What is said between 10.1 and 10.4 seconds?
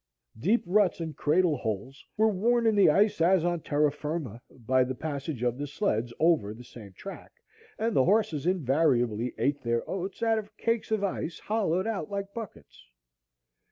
out